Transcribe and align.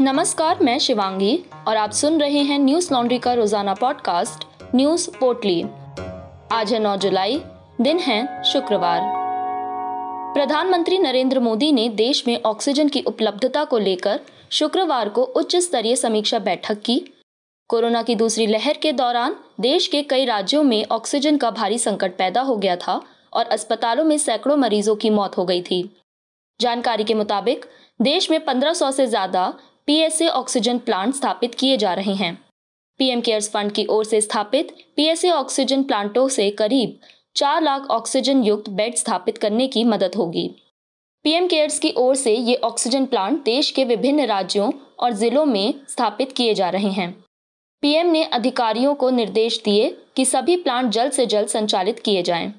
नमस्कार, 0.00 0.58
मैं 0.62 0.78
शिवांगी 0.78 1.38
और 1.68 1.76
आप 1.76 1.90
सुन 1.90 2.20
रहे 2.20 2.38
हैं 2.38 2.58
न्यूज़ 2.58 2.92
लॉन्ड्री 2.94 3.18
का 3.18 3.32
रोज़ाना 3.34 3.74
पॉडकास्ट, 3.74 4.44
न्यूज़ 4.74 5.08
पोर्टली। 5.10 5.62
आज 6.52 6.72
है 6.72 6.80
9 6.80 6.96
जुलाई, 6.96 7.40
दिन 7.80 7.98
है 7.98 8.42
शुक्रवार। 8.42 9.00
प्रधानमंत्री 10.34 10.98
नरेंद्र 10.98 11.40
मोदी 11.40 11.72
ने 11.72 11.88
देश 11.88 12.22
में 12.28 12.42
ऑक्सीजन 12.42 12.88
की 12.88 13.02
उपलब्धता 13.02 13.64
को 13.64 13.78
लेकर 13.78 14.20
शुक्रवार 14.50 15.08
को 15.08 15.22
उच्च 15.22 15.56
स्तरीय 15.56 15.96
समीक्षा 15.96 16.38
बैठक 16.38 16.82
की। 16.82 17.00
कोरोना 17.70 18.02
की 18.02 18.14
दूसरी 18.14 18.46
लहर 18.46 18.78
के 18.82 18.92
दौरान 18.92 19.36
देश 19.60 19.86
के 19.86 20.02
कई 20.02 20.24
राज्यों 20.24 20.62
में 20.62 20.84
ऑक्सीजन 20.84 21.36
का 21.36 21.50
भारी 21.50 21.78
संकट 21.78 22.16
पैदा 22.16 22.40
हो 22.40 22.56
गया 22.56 22.76
था 22.76 23.00
और 23.32 23.44
अस्पतालों 23.44 24.04
में 24.04 24.18
सैकड़ों 24.18 24.56
मरीजों 24.56 24.96
की 24.96 25.10
मौत 25.10 25.38
हो 25.38 25.44
गई 25.44 25.62
थी। 25.62 25.96
जानकारी 26.60 27.04
के 27.04 27.14
मुताबिक, 27.14 27.64
देश 28.02 28.30
में 28.30 28.38
1500 28.44 28.90
से 28.90 29.06
ज़्यादा 29.06 29.52
पीएसए 29.86 30.26
ऑक्सीजन 30.26 30.78
प्लांट 30.78 31.14
स्थापित 31.14 31.54
किए 31.54 31.76
जा 31.76 31.94
रहे 31.94 32.14
हैं। 32.14 32.44
पीएम 32.98 33.20
केयर्स 33.20 33.50
फंड 33.50 33.72
की 33.72 33.86
ओर 33.86 34.04
से 34.04 34.20
स्थापित 34.20 34.76
पीएसए 34.96 35.30
ऑक्सीजन 35.30 35.82
प्लांटों 35.82 36.28
से 36.28 36.50
करीब 36.50 36.98
चार 37.36 37.62
लाख 37.62 37.86
ऑक्सीजन 37.90 38.42
युक्त 38.42 38.68
बेड 38.68 38.94
स्थापित 38.94 39.38
करने 39.38 39.68
की 39.68 39.84
मदद 39.84 40.14
होगी। 40.14 40.50
पीएम 41.24 41.46
केयर्स 41.48 41.78
की 41.78 41.92
ओर 41.96 42.14
से 42.14 42.36
ये 42.36 42.54
ऑक्सीजन 42.54 43.06
प्लांट 43.06 43.42
देश 43.44 43.70
के 43.70 43.84
विभिन्न 43.84 44.26
राज्यों 44.26 44.72
और 44.98 45.12
जिलों 45.12 45.44
में 45.44 45.74
स्थापित 45.88 46.32
किए 46.32 46.54
जा 46.54 46.70
रहे 46.70 46.90
हैं। 46.90 47.24
पीएम 47.82 48.06
ने 48.06 48.24
अधिकारियों 48.24 48.94
को 48.94 49.10
निर्देश 49.10 49.62
दिए 49.64 49.96
कि 50.16 50.24
सभी 50.24 50.56
प्लांट 50.56 50.90
जल्द 50.90 51.12
से 51.12 51.26
जल्द 51.26 51.48
संचालित 51.48 51.98
किए 51.98 52.22
जाएँ। 52.22 52.52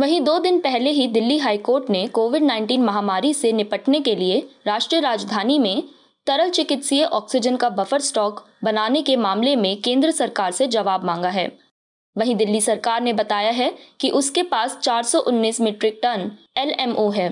वहीं 0.00 0.20
दो 0.20 0.38
दिन 0.38 0.60
पहले 0.60 0.90
ही 0.90 1.06
दिल्ली 1.06 1.38
हाईकोर्ट 1.38 1.90
ने 1.90 2.06
कोविड 2.06 2.42
19 2.42 2.80
महामारी 2.80 3.34
से 3.34 3.52
निपटने 3.52 4.00
के 4.00 4.16
लिए 4.16 4.48
राष्ट्रीय 4.66 5.00
राजधानी 5.00 5.58
में 5.58 5.82
तरल 6.26 6.50
चिकित्सीय 6.50 7.04
ऑक्सीजन 7.04 7.56
का 7.56 7.68
बफर 7.70 8.00
स्टॉक 8.00 8.44
बनाने 8.64 9.02
के 9.02 9.16
मामले 9.16 9.54
में 9.56 9.80
केंद्र 9.82 10.10
सरकार 10.10 10.52
से 10.52 10.66
जवाब 10.66 11.04
मांगा 11.04 11.28
है। 11.28 11.46
वहीं 12.16 12.34
दिल्ली 12.36 12.60
सरकार 12.60 13.02
ने 13.02 13.12
बताया 13.12 13.50
है 13.50 13.72
कि 14.00 14.10
उसके 14.10 14.42
पास 14.42 14.78
419 14.82 15.60
मीट्रिक 15.60 16.00
टन 16.02 16.30
एलएमओ 16.58 17.08
है। 17.10 17.28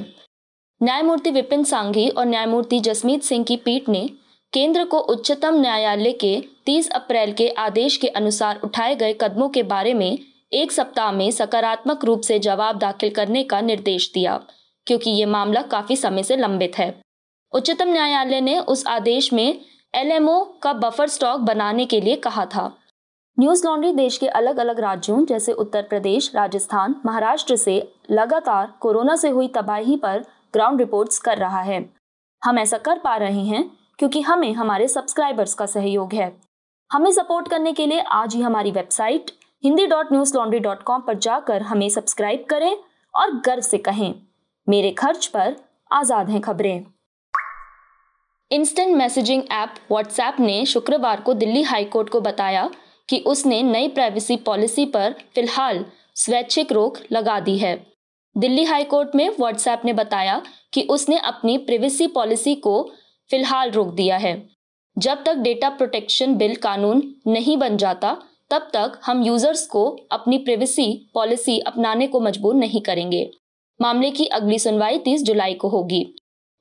न्यायमूर्ति 0.81 1.31
विपिन 1.31 1.65
सांघी 1.65 2.09
और 2.09 2.27
न्यायमूर्ति 2.27 2.81
जसमीत 2.81 3.23
सिंह 3.23 3.45
की 3.45 3.57
पीठ 3.57 3.89
ने 3.89 4.09
केंद्र 4.53 4.85
को 4.85 4.99
उच्चतम 4.99 5.61
न्यायालय 5.61 6.13
के 6.13 6.37
30 6.67 6.91
अप्रैल 6.91 7.33
के 7.33 7.49
आदेश 7.59 7.97
के 7.97 8.09
अनुसार 8.09 8.61
उठाए 8.65 8.95
गए 8.95 9.13
कदमों 9.13 9.49
के 9.49 9.63
बारे 9.63 9.95
में 9.95 10.19
एक 10.53 10.73
सप्ताह 10.73 11.13
में 11.13 11.31
सकारात्मक 11.31 12.05
रूप 12.05 12.21
से 12.21 12.39
जवाब 12.39 12.79
दाखिल 12.79 13.11
करने 13.11 13.43
का 13.45 13.61
निर्देश 13.61 14.11
दिया, 14.15 14.41
क्योंकि 14.87 15.11
ये 15.11 15.27
मामला 15.27 15.63
काफ़ी 15.63 15.97
समय 15.97 16.23
से 16.23 16.37
लंबित 16.37 16.79
है। 16.79 17.04
उच्चतम 17.55 17.89
न्यायालय 17.89 18.41
ने 18.41 18.59
उस 18.59 18.87
आदेश 18.87 19.33
में 19.33 19.61
एलएमओ 19.95 20.43
का 20.63 20.73
बफर 20.75 21.09
स्टॉक 21.09 21.41
बनाने 21.41 21.85
के 21.87 22.01
लिए 22.01 22.15
कहा 22.17 22.45
था। 22.47 22.67
न्यूज़ 23.39 23.67
लॉन्ड्री 23.67 23.93
देश 23.93 24.17
के 24.19 24.27
अलग 24.29 24.57
अलग 24.57 24.81
राज्यों, 24.81 25.25
जैसे 25.25 25.53
उत्तर 25.55 25.83
प्रदेश, 25.83 26.31
राजस्थान, 26.35 26.95
महाराष्ट्र 27.07 27.57
से 27.57 27.77
लगातार 28.11 28.73
कोरोना 28.81 29.15
से 29.17 29.29
हुई 29.29 29.49
तबाही 29.49 29.97
पर 29.97 30.25
ग्राउंड 30.55 30.81
रिपोर्ट्स 30.81 31.19
कर 31.19 31.39
रहा 31.39 31.61
है। 31.63 31.85
हम 32.43 32.59
ऐसा 32.59 32.79
कर 32.79 32.99
पा 32.99 33.17
रहे 33.17 33.45
हैं 33.45 33.65
क्योंकि 33.99 34.21
हमें 34.23 34.53
हमारे 34.55 34.89
सब्सक्राइबर्स 34.89 35.55
का 35.55 35.67
सहयोग 35.67 36.15
है। 36.15 36.33
हमें 36.91 37.11
सपोर्ट 37.13 37.49
करने 37.49 37.73
के 37.73 37.87
लिए 37.87 38.01
आज 38.13 38.35
ही 38.35 38.41
हमारी 38.43 38.71
website 38.71 39.31
Hindi 39.65 39.87
dot 39.87 40.13
news 40.13 40.35
laundry 40.37 40.61
dot 40.61 40.83
com 40.83 41.01
पर 41.01 41.19
जाकर 41.19 41.63
हमें 41.63 41.89
सब्सक्राइब 41.91 42.45
करें 42.51 42.77
और 43.15 43.37
गर्व 43.41 43.63
से 43.63 43.79
कहें, 43.81 44.15
मेरे 44.67 44.91
खर्च 44.93 45.27
पर 45.27 45.57
आज़ाद 45.91 46.31
हैं 46.31 46.41
खबरें। 46.41 46.85
इंस्टेंट 48.51 48.97
मैसेजिंग 48.97 49.43
ऐप 49.53 49.75
व्हाट्सएप 49.91 50.37
ने 50.41 50.67
शुक्रवार 50.67 51.21
को 51.21 51.35
दिल्ली 51.35 51.63
हाईकोर्ट 51.63 52.09
को 52.09 52.21
बताया 52.21 52.71
कि 53.09 53.19
उसने 53.19 53.63
नई 53.63 53.89
प्राइवेसी 53.89 54.37
पॉलिसी 54.37 54.85
पर 54.85 55.15
फ़िलहाल 55.35 55.85
स्वैच्छिक 56.15 56.73
रोक 56.73 56.99
लगा 57.13 57.41
दी 57.41 57.59
है। 57.59 57.87
दिल्ली 58.37 58.65
हाईकोर्ट 58.65 59.09
में 59.15 59.29
व्हाट्सएप 59.29 59.83
ने 59.85 59.93
बताया 59.93 60.43
कि 60.73 60.83
उसने 60.83 61.19
अपनी 61.19 61.59
प्रिवेसी 61.59 62.07
पॉलिसी 62.07 62.55
को 62.55 62.93
फ़िलहाल 63.31 63.71
रोक 63.71 63.89
दिया 63.89 64.17
है। 64.17 64.49
जब 64.99 65.25
तक 65.25 65.35
डेटा 65.35 65.69
प्रोटेक्शन 65.69 66.35
बिल 66.35 66.57
कानून 66.57 67.15
नहीं 67.27 67.57
बन 67.57 67.77
जाता, 67.77 68.17
तब 68.51 68.71
तक 68.75 69.01
हम 69.05 69.23
यूज़र्स 69.23 69.67
को 69.67 70.07
अपनी 70.13 70.39
प्रिवेसी 70.39 71.11
पॉलिसी 71.15 71.59
अपनाने 71.59 72.07
को 72.07 72.21
मजबूर 72.21 72.55
नहीं 72.55 72.81
करेंगे। 72.81 73.31
मामले 73.83 74.11
की 74.11 74.27
अगली 74.27 74.59
सुनवाई 74.59 74.99
30 74.99 75.23
जुलाई 75.23 75.55
को 75.55 75.69
होगी। 75.69 76.15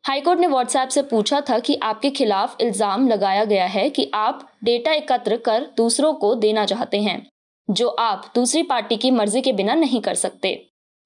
हाईकोर्ट 0.03 0.39
ने 0.39 0.47
व्हाट्सएप 0.47 0.89
से 0.89 1.01
पूछा 1.01 1.39
था 1.41 1.57
कि 1.59 1.75
आपके 1.83 2.09
खिलाफ 2.11 2.57
इल्ज़ाम 2.61 3.07
लगाया 3.07 3.43
गया 3.45 3.65
है 3.65 3.89
कि 3.89 4.09
आप 4.13 4.47
डेटा 4.63 4.91
एकत्र 4.93 5.37
कर 5.37 5.67
दूसरों 5.77 6.13
को 6.13 6.33
देना 6.35 6.65
चाहते 6.65 6.99
हैं, 7.01 7.25
जो 7.69 7.87
आप 7.89 8.31
दूसरी 8.35 8.63
पार्टी 8.63 8.97
की 8.97 9.11
मर्ज़ी 9.11 9.41
के 9.41 9.53
बिना 9.53 9.73
नहीं 9.75 10.01
कर 10.01 10.15
सकते। 10.15 10.53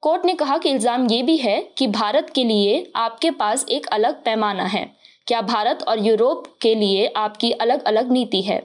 कोर्ट 0.04 0.26
ने 0.26 0.34
कहा 0.34 0.58
कि 0.58 0.70
इल्ज़ाम 0.70 1.06
ये 1.08 1.22
भी 1.24 1.36
है 1.38 1.62
कि 1.78 1.88
भारत 1.90 2.32
के 2.36 2.44
लिए 2.44 2.92
आपके 2.96 3.32
पास 3.34 3.66
एक 3.70 3.86
अलग 3.88 4.24
पैमाना 4.24 4.64
है। 4.66 4.86
क्या 5.28 5.42
भारत 5.44 5.84
और 5.88 6.00
यूरोप 6.00 6.44
के 6.62 6.74
लिए 6.76 7.06
आपकी 7.08 7.52
अलग 7.52 7.84
अलग 7.84 8.12
नीति 8.12 8.42
है? 8.42 8.62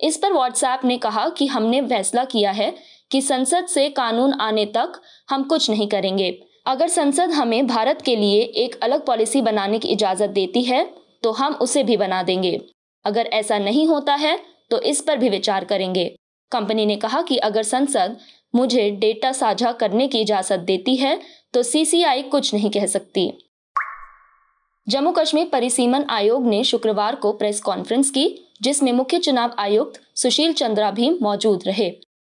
इस 0.00 0.16
पर 0.16 0.32
व्हाट्सएप 0.32 0.84
ने 0.84 0.98
कहा 0.98 1.28
कि 1.28 1.46
हमने 1.46 1.82
फैसला 1.82 2.24
किया 2.26 2.50
है 2.52 2.72
कि 3.10 3.20
संसद 3.22 3.66
से 3.66 3.88
कानून 3.90 4.32
आने 4.40 4.66
तक 4.68 5.00
हम 5.28 5.42
कुछ 5.42 5.70
नहीं 5.70 5.88
करेंगे। 5.88 6.30
अगर 6.66 6.88
संसद 6.88 7.30
हमें 7.30 7.66
भारत 7.66 8.02
के 8.02 8.14
लिए 8.16 8.42
एक 8.56 8.74
अलग 8.82 9.04
पॉलिसी 9.06 9.40
बनाने 9.42 9.78
की 9.78 9.88
इजाज़त 9.88 10.30
देती 10.30 10.62
है 10.62 10.84
तो 11.22 11.30
हम 11.32 11.54
उसे 11.54 11.82
भी 11.82 11.96
बना 11.96 12.22
देंगे। 12.22 12.60
अगर 13.04 13.26
ऐसा 13.32 13.58
नहीं 13.58 13.86
होता 13.88 14.14
है 14.14 14.38
तो 14.70 14.80
इस 14.80 15.00
पर 15.00 15.16
भी 15.16 15.28
विचार 15.28 15.64
करेंगे। 15.64 16.04
कंपनी 16.52 16.86
ने 16.86 16.96
कहा 16.96 17.22
कि 17.22 17.36
अगर 17.38 17.62
संसद 17.62 18.16
मुझे 18.54 18.88
डेटा 18.90 19.32
साझा 19.32 19.72
करने 19.72 20.06
की 20.08 20.20
इजाज़त 20.20 20.60
देती 20.60 20.96
है 20.96 21.18
तो 21.54 21.62
सीसीआई 21.62 22.22
कुछ 22.22 22.52
नहीं 22.54 22.70
कह 22.70 22.86
सकती। 22.86 23.30
जम्मू 24.86 25.10
कश्मीर 25.12 25.48
परिसीमन 25.48 26.04
आयोग 26.10 26.46
ने 26.46 26.62
शुक्रवार 26.64 27.16
को 27.16 27.32
प्रेस 27.32 27.60
कॉन्फ्रेंस 27.60 28.10
की, 28.10 28.28
जिसमें 28.62 28.92
मुख्य 28.92 29.18
चुनाव 29.18 29.54
आयुक्त 29.58 30.00
सुशील 30.16 30.52
चंद्रा 30.52 30.90
भी 30.90 31.10
मौजूद 31.22 31.62
रहे। 31.66 31.90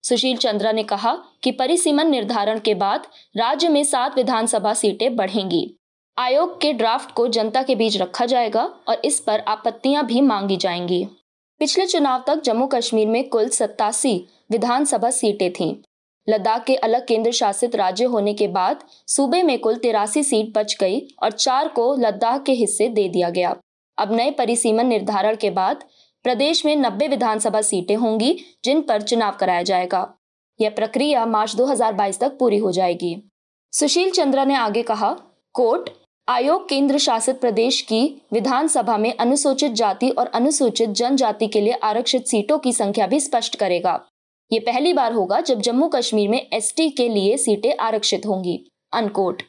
सुशील 0.04 0.38
चंद्रा 0.38 0.72
ने 0.72 0.84
कहा 0.84 1.18
कि 1.44 1.52
परिसीमन 1.52 2.08
निर्धारण 2.08 2.60
के 2.60 2.74
बाद 2.74 3.08
राज्य 3.38 3.70
में 3.70 3.84
सात 3.84 4.16
विधानसभा 4.16 4.74
सीटें 4.74 5.16
बढ़ेंगी। 5.16 5.76
आयोग 6.18 6.62
के 6.62 6.74
ड्राफ्ट 6.74 7.12
को 7.12 7.28
जनता 7.28 7.64
के 7.64 7.76
बीच 7.76 7.98
रखा 7.98 8.26
जाएगा 8.26 8.64
और 8.88 9.02
इस 9.06 9.20
पर 9.20 9.40
आपत्तियाँ 9.40 10.06
भी 10.06 10.22
मांगी 10.22 10.58
जाएँगी। 10.58 11.06
पिछले 11.60 11.86
चुनाव 11.86 12.24
तक 12.28 12.42
जम्मू 12.42 12.68
कश्मीर 12.68 13.08
में 13.08 13.30
कुल 13.30 13.50
सत्तासी 13.50 14.26
विधानसभा 14.52 15.10
सीटें 15.10 15.52
थीं। 15.54 15.76
लद्दाख 16.30 16.64
के 16.64 16.76
अलग 16.76 17.08
केंद्र 17.08 17.32
शासित 17.32 17.76
राज्य 17.76 18.06
होने 18.06 18.34
के 18.34 18.48
बाद 18.48 18.84
सूबे 19.08 19.44
में 19.44 19.60
कुल 19.60 19.76
तिरासी 19.76 20.24
सीट 20.24 20.54
बच 20.58 20.78
गई 20.80 21.00
और 21.24 21.32
चार 21.32 21.68
को 21.68 21.96
लद्दाख 21.96 22.44
के 22.44 22.52
हिस्से 22.52 22.88
दे 22.90 23.10
दिया 23.10 23.30
गया। 23.30 23.56
अब 23.98 24.14
नए 24.14 24.32
परिसीमन 24.32 24.86
निर्धारण 24.86 25.36
के 25.36 25.50
बाद 25.50 25.84
प्रदेश 26.24 26.66
में 26.66 26.76
90 26.76 27.08
विधानसभा 27.08 27.62
सीटें 27.62 27.96
होंगी, 27.96 28.40
जिन 28.66 28.82
पर 28.82 29.02
चुनाव 29.02 29.32
कराया 29.40 29.64
जाएगा। 29.64 30.16
यह 30.62 30.70
प्रक्रिया 30.70 31.26
मार्च 31.26 31.56
2022 31.56 32.20
तक 32.20 32.38
पूरी 32.38 32.58
हो 32.58 32.72
जाएगी। 32.72 33.30
सुशील 33.72 34.12
चंद्रा 34.12 34.46
ने 34.46 34.56
आगे 34.56 34.84
कहा, 34.84 35.18
कोर्ट, 35.54 35.90
आयोग 36.30 36.70
केंद्र 36.70 36.98
शासित 36.98 37.42
प्रदेश 37.42 37.82
की 37.82 38.22
विधानसभा 38.32 38.98
में 38.98 39.18
अनुसूचित 39.18 39.72
जाति 39.72 40.10
और 40.10 40.28
अनुसूचित 40.28 40.90
जनजाति 40.90 41.48
के 41.48 41.62
लिए 41.62 41.74
आरक्षित 41.74 42.28
सीटों 42.28 42.60
की 42.60 42.74
संख्या 42.74 43.08
भी 43.08 43.20
स्पष्ट 43.20 43.56
करेगा। 43.56 44.08
ये 44.52 44.60
पहली 44.60 44.94
बार 44.94 45.14
होगा 45.14 45.42
जब 45.42 45.62
जम्मू 45.62 45.88
कश्मीर 45.88 46.30
में 46.30 46.48
एसटी 46.54 46.90
के 46.90 47.10
लिए 47.10 47.38
सीटें 47.38 47.78
आरक्षित 47.78 48.26
होंगी। 48.26 48.68
अनकोट। 48.94 49.44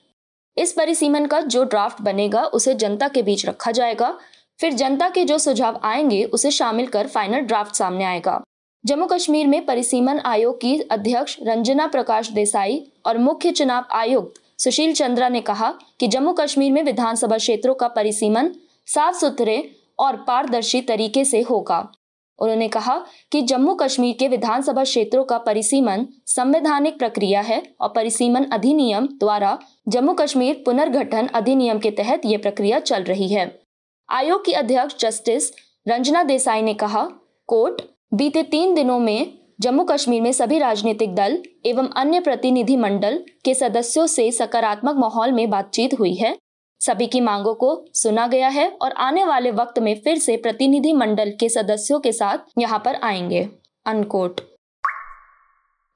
इस 0.58 0.72
परिसीमन 0.72 1.26
का 1.26 1.40
जो 1.40 1.64
ड्राफ्ट 1.64 2.02
बनेगा, 2.02 2.42
उसे 2.42 2.74
जनता 2.74 3.08
के 3.08 3.22
बीच 3.22 3.46
रखा 3.46 3.70
जाएगा। 3.70 4.18
फिर 4.60 4.72
जनता 4.72 5.08
के 5.08 5.24
जो 5.24 5.38
सुझाव 5.38 5.80
आएँगे, 5.84 6.24
उसे 6.24 6.50
शामिल 6.50 6.86
कर 6.86 7.06
फाइनल 7.06 7.40
ड्राफ्ट 7.40 7.74
सामने 7.74 8.04
आएगा। 8.04 8.42
जम्मू 8.84 9.06
कश्मीर 9.06 9.46
में 9.46 9.66
परिसीमन 9.66 10.18
आयोग 10.18 10.60
की 10.60 10.80
अध्यक्ष 10.80 11.36
रंजना 11.42 11.86
प्रकाश 11.86 12.30
देसाई 12.30 12.92
और 13.06 13.18
मुख्य 13.18 13.50
चुनाव 13.50 13.84
आयुक्त 13.92 14.40
सुशील 14.58 14.92
चंद्रा 14.92 15.28
ने 15.28 15.40
कहा 15.40 15.74
कि 16.00 16.08
जम्मू 16.08 16.32
कश्मीर 16.32 16.72
में 16.72 16.82
विधानसभा 16.82 17.36
क्षेत्रों 17.36 17.74
का 17.74 17.88
परिसीमन 17.88 18.50
साफ़ 18.86 19.16
सुथरे 19.16 19.76
और 19.98 20.16
पारदर्शी 20.16 20.80
तरीके 20.80 21.24
से 21.24 21.40
होगा। 21.40 21.92
उन्होंने 22.38 22.68
कहा 22.68 23.06
कि 23.32 23.42
जम्मू 23.42 23.74
कश्मीर 23.74 24.16
के 24.18 24.28
विधानसभा 24.28 24.84
क्षेत्रों 24.84 25.24
का 25.24 25.38
परिसीमन 25.38 26.06
संवैधानिक 26.26 26.98
प्रक्रिया 26.98 27.40
है 27.40 27.62
और 27.80 27.88
परिसीमन 27.88 28.44
अधिनियम 28.44 29.06
द्वारा 29.06 29.58
जम्मू 29.88 30.14
कश्मीर 30.14 30.62
पुनर्गठन 30.64 31.26
अधिनियम 31.26 31.78
के 31.78 31.90
तहत 31.90 32.22
ये 32.24 32.36
प्रक्रिया 32.36 32.80
चल 32.80 33.02
रही 33.02 33.28
है। 33.28 33.63
आयोग 34.10 34.44
की 34.44 34.52
अध्यक्ष 34.52 34.96
जस्टिस 35.00 35.50
रंजना 35.88 36.22
देसाई 36.22 36.62
ने 36.62 36.74
कहा, 36.74 37.10
कोर्ट, 37.46 37.82
बीते 38.14 38.42
तीन 38.42 38.74
दिनों 38.74 38.98
में 38.98 39.38
जम्मू 39.60 39.84
कश्मीर 39.84 40.22
में 40.22 40.32
सभी 40.32 40.58
राजनीतिक 40.58 41.14
दल 41.14 41.42
एवं 41.66 41.88
अन्य 41.88 42.20
प्रतिनिधि 42.20 42.76
मंडल 42.76 43.24
के 43.44 43.54
सदस्यों 43.54 44.06
से 44.06 44.30
सकारात्मक 44.32 44.94
माहौल 44.96 45.32
में 45.32 45.50
बातचीत 45.50 45.98
हुई 45.98 46.14
है। 46.14 46.36
सभी 46.80 47.06
की 47.06 47.20
मांगों 47.20 47.54
को 47.54 47.84
सुना 47.94 48.26
गया 48.26 48.48
है 48.48 48.78
और 48.82 48.92
आने 48.92 49.24
वाले 49.24 49.50
वक्त 49.50 49.78
में 49.78 50.00
फिर 50.04 50.18
से 50.18 50.36
प्रतिनिधि 50.36 50.92
मंडल 50.92 51.32
के 51.40 51.48
सदस्यों 51.48 52.00
के 52.00 52.12
साथ 52.12 52.38
यहाँ 52.58 52.78
पर 52.78 52.94
आएँगे। 52.94 53.48
अनकोट। 53.86 54.40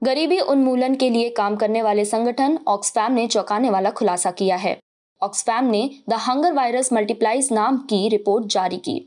गरीबी 0.03 0.39
उन्मूलन 0.39 0.95
के 0.95 1.11
लिए 1.11 1.29
काम 1.29 1.57
करने 1.57 1.83
वाले 1.83 2.05
संगठन 2.05 2.59
ऑक्सफैम 2.69 3.13
ने 3.13 3.27
चौंकाने 3.27 3.71
वाला 3.71 3.91
खुलासा 3.91 4.31
किया 4.31 4.57
है। 4.57 4.79
ऑक्सफैम 5.23 5.65
ने 5.65 5.88
द 6.09 6.15
हंगर 6.20 6.53
वायरस 6.53 6.93
मल्टीप्लाइज 6.93 7.49
नाम 7.53 7.76
की 7.85 8.09
रिपोर्ट 8.09 8.47
जारी 8.47 8.76
की। 8.79 9.00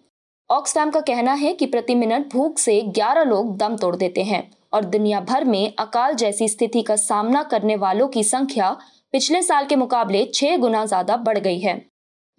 ऑक्सफैम 0.50 0.90
का 0.92 1.00
कहना 1.02 1.34
है 1.34 1.54
कि 1.54 1.66
प्रति 1.66 1.96
मिनट 1.96 2.32
भूख 2.34 2.58
से 2.60 2.82
11 2.98 3.26
लोग 3.26 3.56
दम 3.58 3.78
तोड़ 3.78 3.96
देते 3.96 4.24
हैं 4.24 4.50
और 4.74 4.86
दुनिया 4.86 5.20
भर 5.22 5.44
में 5.44 5.74
अकाल 5.80 6.16
जैसी 6.16 6.48
स्थिति 6.48 6.82
का 6.82 6.96
सामना 6.96 7.44
करने 7.44 7.76
वालों 7.76 8.08
की 8.08 8.24
संख्या 8.24 8.76
पिछले 9.14 9.42
साल 9.42 9.66
के 9.66 9.76
मुकाबले 9.76 10.26
छह 10.34 10.58
गुना 10.58 10.86
ज़्यादा 10.86 11.18
बढ़ 11.20 11.38
गई 11.40 11.60
है। 11.60 11.76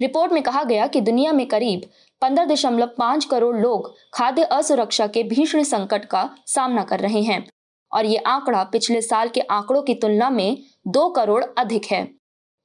रिपोर्ट 0.01 0.33
में 0.33 0.43
कहा 0.43 0.63
गया 0.65 0.87
कि 0.87 1.01
दुनिया 1.01 1.33
में 1.33 1.47
करीब 1.49 1.89
पंद्रह 2.23 2.45
दशमलव 2.45 2.91
पाँच 2.99 3.25
करोड़ 3.25 3.57
लोग 3.57 3.93
खाद्य 4.15 4.43
असुरक्षा 4.53 5.07
के 5.07 5.23
भीषण 5.25 5.63
संकट 5.65 6.05
का 6.05 6.29
सामना 6.47 6.83
कर 6.85 7.01
रहे 7.01 7.23
हैं 7.23 7.47
और 7.93 8.07
ये 8.07 8.17
आंकड़ा 8.29 8.63
पिछले 8.65 9.03
साल 9.03 9.29
के 9.29 9.41
आंकड़ों 9.53 9.83
की 9.83 9.95
तुलना 9.95 10.31
में 10.31 10.59
दो 10.89 11.09
करोड़ 11.11 11.45
अधिक 11.59 11.87
है। 11.87 12.09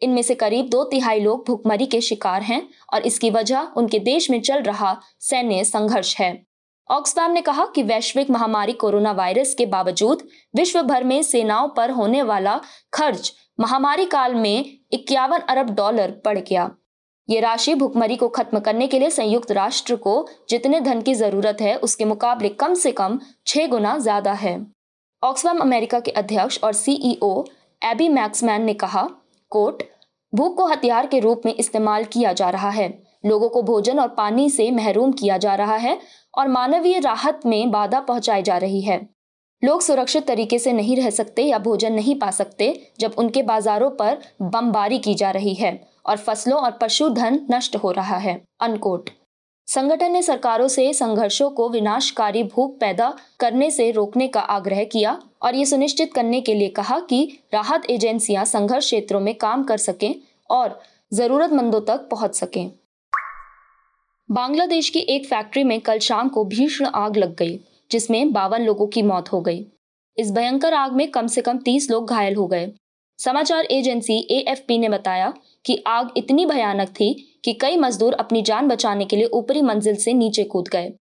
इनमें 0.01 0.21
से 0.21 0.35
करीब 0.35 0.69
दो 0.69 0.83
तिहाई 0.83 1.19
लोग 1.19 1.45
भुखमरी 1.47 1.85
के 1.85 2.01
शिकार 2.01 2.41
हैं 2.43 2.67
और 2.93 3.01
इसकी 3.03 3.29
वजह 3.29 3.71
उनके 3.77 3.99
देश 4.01 4.29
में 4.31 4.41
चल 4.41 4.61
रहा 4.63 4.95
सैन्य 5.21 5.63
संघर्ष 5.63 6.15
है। 6.15 6.31
ऑक्सफैम 6.89 7.31
ने 7.31 7.41
कहा 7.41 7.65
कि 7.65 7.83
वैश्विक 7.83 8.29
महामारी 8.29 8.73
कोरोना 8.75 9.11
वायरस 9.11 9.53
के 9.53 9.65
बावजूद 9.67 10.21
विश्व 10.55 10.81
भर 10.83 11.03
में 11.03 11.21
सेनाओं 11.23 11.67
पर 11.69 11.91
होने 11.91 12.21
वाला 12.23 12.59
खर्च 12.93 13.33
महामारी 13.59 14.05
काल 14.07 14.35
में 14.35 14.65
इक्यावन 14.93 15.39
अरब 15.39 15.73
डॉलर 15.75 16.13
बढ़ 16.25 16.39
गया। 16.39 16.69
ये 17.29 17.39
राशि 17.39 17.73
भुखमरी 17.75 18.15
को 18.15 18.27
खत्म 18.29 18.59
करने 18.59 18.87
के 18.87 18.99
लिए 18.99 19.09
संयुक्त 19.09 19.51
राष्ट्र 19.51 19.95
को 19.97 20.27
जितने 20.49 20.79
धन 20.79 21.01
की 21.01 21.13
ज़रूरत 21.15 21.61
है, 21.61 21.75
उसके 21.77 22.05
मुकाबले 22.05 22.49
कम 22.51 22.73
से 22.75 22.91
कम 22.91 23.19
छह 23.47 23.67
गुना 23.67 23.97
ज़्यादा 23.97 24.33
है। 24.35 24.57
ऑक्सफैम 25.23 25.59
अमेरिका 25.59 25.99
के 25.99 26.11
अध्यक्ष 26.13 26.59
और 26.63 26.73
सीईओ 26.75 27.45
एबी 27.81 28.09
मैक्समैन 28.09 28.61
ने 28.61 28.73
कहा 28.75 29.07
कोट 29.51 29.83
भूख 30.33 30.55
को 30.57 30.65
हथियार 30.65 31.07
के 31.07 31.19
रूप 31.19 31.41
में 31.45 31.53
इस्तेमाल 31.53 32.03
किया 32.03 32.33
जा 32.33 32.49
रहा 32.49 32.69
है। 32.69 32.87
लोगों 33.25 33.49
को 33.49 33.61
भोजन 33.61 33.99
और 33.99 34.07
पानी 34.07 34.49
से 34.49 34.69
महरूम 34.71 35.11
किया 35.11 35.37
जा 35.37 35.55
रहा 35.55 35.75
है 35.75 35.97
और 36.37 36.47
मानवीय 36.47 36.99
राहत 36.99 37.45
में 37.45 37.71
बाधा 37.71 37.99
पहुंचाई 37.99 38.43
जा 38.43 38.57
रही 38.57 38.81
है। 38.81 38.99
लोग 39.63 39.81
सुरक्षित 39.81 40.27
तरीके 40.27 40.59
से 40.59 40.73
नहीं 40.73 40.95
रह 40.97 41.09
सकते 41.09 41.43
या 41.43 41.59
भोजन 41.59 41.93
नहीं 41.93 42.19
पा 42.19 42.31
सकते 42.31 42.73
जब 42.99 43.13
उनके 43.17 43.43
बाजारों 43.43 43.89
पर 43.91 44.17
बमबारी 44.41 44.99
की 44.99 45.13
जा 45.15 45.31
रही 45.31 45.53
है 45.53 45.71
और 46.05 46.17
फ़सलों 46.17 46.59
और 46.59 46.77
पशुधन 46.81 47.39
नष्ट 47.51 47.75
हो 47.75 47.91
रहा 47.91 48.17
है। 48.17 48.41
अनकोट 48.61 49.09
संगठन 49.67 50.11
ने 50.11 50.21
सरकारों 50.21 50.67
से 50.67 50.93
संघर्षों 50.93 51.49
को 51.49 51.69
विनाशकारी 51.69 52.43
भूख 52.43 52.77
पैदा 52.79 53.13
करने 53.39 53.71
से 53.71 53.91
रोकने 53.91 54.27
का 54.27 54.39
आग्रह 54.39 54.83
किया 54.83 55.19
और 55.41 55.55
ये 55.55 55.65
सुनिश्चित 55.65 56.13
करने 56.13 56.41
के 56.41 56.53
लिए 56.53 56.69
कहा 56.69 56.99
कि 56.99 57.39
राहत 57.53 57.89
एजेंसियाँ 57.89 58.45
संघर्ष 58.45 58.85
क्षेत्रों 58.85 59.19
में 59.19 59.33
काम 59.35 59.63
कर 59.63 59.77
सकें 59.77 60.15
और 60.49 60.79
जरूरतमंदों 61.13 61.81
तक 61.81 62.07
पहुँच 62.11 62.35
सकें। 62.35 62.71
बांग्लादेश 64.31 64.89
की 64.89 64.99
एक 64.99 65.25
फैक्ट्री 65.25 65.63
में 65.63 65.79
कल 65.81 65.99
शाम 65.99 66.29
को 66.29 66.45
भीषण 66.45 66.85
आग 66.85 67.17
लग 67.17 67.35
गई, 67.35 67.59
जिसमें 67.91 68.31
बावन 68.33 68.61
लोगों 68.61 68.87
की 68.87 69.01
मौत 69.01 69.31
हो 69.33 69.41
गई। 69.41 69.65
इस 70.17 70.31
भयंकर 70.31 70.73
आग 70.73 70.93
में 70.93 71.11
कम 71.11 71.27
से 71.27 71.41
कम 71.41 71.57
तीस 71.57 71.91
लोग 71.91 72.09
घायल 72.09 72.35
हो 72.35 72.47
गए। 72.47 72.71
समाचार 73.19 73.65
एजेंसी 73.65 74.15
एएफपी 74.31 74.77
ने 74.77 74.89
बताया 74.89 75.33
कि 75.65 75.83
आग 75.87 76.09
इतनी 76.17 76.45
भयानक 76.45 76.89
थी 76.89 77.13
कि 77.45 77.53
कई 77.53 77.77
मजदूर 77.77 78.13
अपनी 78.13 78.41
जान 78.41 78.67
बचाने 78.67 79.05
के 79.05 79.15
लिए 79.15 79.25
ऊपरी 79.33 79.61
मंजिल 79.61 79.95
से 79.95 80.13
नीचे 80.13 80.43
कूद 80.43 80.67
गए। 80.67 80.91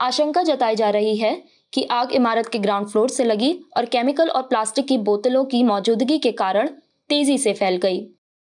आशंका 0.00 0.42
जताई 0.42 0.76
जा 0.76 0.90
रही 0.90 1.16
है 1.16 1.34
कि 1.72 1.84
आग 1.90 2.12
इमारत 2.12 2.46
के 2.46 2.58
ग्राउंड 2.58 2.88
फ्लोर 2.88 3.08
से 3.08 3.24
लगी 3.24 3.52
और 3.76 3.84
केमिकल 3.86 4.28
और 4.28 4.42
प्लास्टिक 4.42 4.86
की 4.86 4.98
बोतलों 5.00 5.44
की 5.44 5.62
मौजूदगी 5.62 6.18
के 6.18 6.32
कारण 6.32 6.68
तेज़ी 7.10 7.38
से 7.38 7.52
फैल 7.52 7.76
गई। 7.76 8.00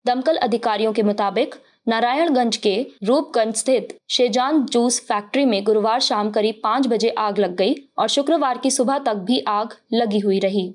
दमकल 0.05 0.37
अधिकारियों 0.39 0.93
के 0.93 1.03
मुताबिक 1.03 1.55
नारायणगंज 1.89 2.57
के 2.57 2.75
रूपगंज 3.05 3.55
स्थित 3.55 3.97
शेजान 4.11 4.65
जूस 4.65 5.01
फैक्ट्री 5.01 5.45
में 5.45 5.63
गुरुवार 5.65 6.01
शाम 6.01 6.31
करीब 6.31 6.61
पाँच 6.63 6.87
बजे 6.87 7.09
आग 7.19 7.39
लग 7.39 7.57
गई 7.57 7.75
और 7.99 8.09
शुक्रवार 8.09 8.59
की 8.59 8.71
सुबह 8.71 8.99
तक 8.99 9.25
भी 9.27 9.41
आग 9.49 9.75
लगी 9.93 10.19
हुई 10.19 10.39
रही। 10.39 10.73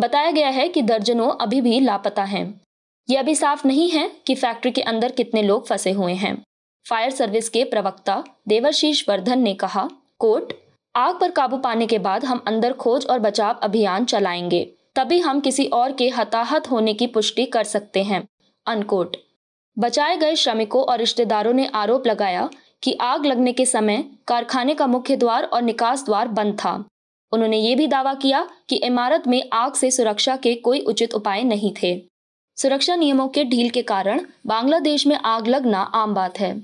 बताया 0.00 0.30
गया 0.30 0.48
है 0.48 0.68
कि 0.68 0.82
दर्जनों 0.82 1.30
अभी 1.30 1.60
भी 1.60 1.80
लापता 1.80 2.24
हैं। 2.24 2.60
यह 3.10 3.20
अभी 3.20 3.34
साफ़ 3.34 3.68
नहीं 3.68 3.90
है 3.90 4.12
कि 4.26 4.34
फैक्ट्री 4.34 4.70
के 4.70 4.80
अंदर 4.80 5.12
कितने 5.12 5.42
लोग 5.42 5.66
फंसे 5.66 5.90
हुए 5.90 6.12
हैं। 6.12 6.42
फायर 6.88 7.10
सर्विस 7.10 7.48
के 7.48 7.64
प्रवक्ता 7.64 8.24
देवर्शीष 8.48 9.08
वर्धन 9.08 9.38
ने 9.38 9.54
कहा, 9.54 9.88
कोर्ट, 10.18 10.52
आग 10.96 11.20
पर 11.20 11.30
काबू 11.30 11.58
पाने 11.58 11.86
के 11.86 11.98
बाद 11.98 12.24
हम 12.24 12.44
अंदर 12.46 12.72
खोज 12.72 13.06
और 13.06 13.18
बचाव 13.18 13.60
अभियान 13.62 14.04
चलाएँगे। 14.04 14.72
तभी 14.96 15.18
हम 15.18 15.40
किसी 15.40 15.66
और 15.66 15.92
के 15.92 16.08
हताहत 16.08 16.70
होने 16.70 16.94
की 16.94 17.06
पुष्टि 17.06 17.46
कर 17.46 17.64
सकते 17.64 18.02
हैं। 18.02 18.28
अनकोट। 18.66 19.16
बचाए 19.78 20.16
गए 20.16 20.34
श्रमिकों 20.34 20.82
और 20.82 20.98
रिश्तेदारों 20.98 21.52
ने 21.52 21.66
आरोप 21.66 22.06
लगाया 22.06 22.50
कि 22.82 22.98
आग 23.00 23.26
लगने 23.26 23.52
के 23.52 23.66
समय 23.66 24.04
कारखाने 24.28 24.74
का 24.74 24.86
मुख्य 24.86 25.16
द्वार 25.16 25.44
और 25.44 25.62
निकास 25.62 26.04
द्वार 26.04 26.28
बंद 26.28 26.54
था। 26.54 26.84
उन्होंने 27.32 27.56
ये 27.56 27.74
भी 27.74 27.86
दावा 27.86 28.14
किया 28.14 28.48
कि 28.68 28.76
इमारत 28.76 29.22
में 29.26 29.50
आग 29.52 29.72
से 29.72 29.90
सुरक्षा 29.90 30.36
के 30.36 30.54
कोई 30.54 30.80
उचित 30.80 31.14
उपाय 31.14 31.42
नहीं 31.42 31.74
थे। 31.82 32.02
सुरक्षा 32.56 32.96
नियमों 32.96 33.28
के 33.28 33.44
ढील 33.44 33.70
के 33.70 33.82
कारण 33.82 34.20
बांग्लादेश 34.46 35.06
में 35.06 35.16
आग 35.16 35.46
लगना 35.46 35.80
आम 35.80 36.14
बात 36.14 36.40
है। 36.40 36.62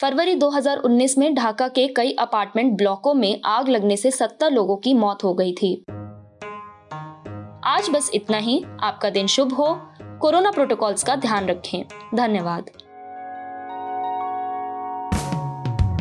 फरवरी 0.00 0.34
2019 0.34 1.18
में 1.18 1.34
ढाका 1.34 1.68
के 1.68 1.88
कई 1.88 2.12
अपार्टमेंट 2.12 2.76
ब्लॉकों 2.76 3.14
में 3.14 3.40
आग 3.44 3.68
लगने 3.68 3.96
से 3.96 4.10
70 4.10 4.50
लोगों 4.50 4.76
की 4.76 4.94
मौत 4.94 5.24
हो 5.24 5.34
गई 5.34 5.52
थी। 5.52 5.84
आज 7.64 7.86
बस 7.90 8.10
इतना 8.14 8.38
ही। 8.38 8.64
आपका 8.80 9.10
दिन 9.10 9.26
शुभ 9.26 9.52
हो। 9.52 9.80
कोरोना 10.02 10.50
प्रोटोकॉल्स 10.50 11.04
का 11.04 11.16
ध्यान 11.16 11.46
रखें। 11.46 11.84
धन्यवाद। 12.14 12.70